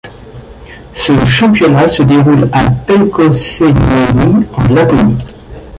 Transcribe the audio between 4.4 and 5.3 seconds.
en Laponie.